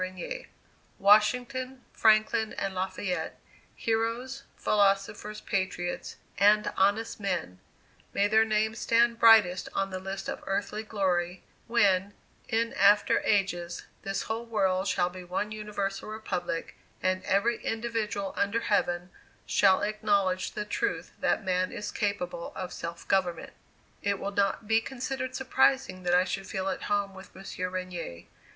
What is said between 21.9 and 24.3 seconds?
capable of self government." It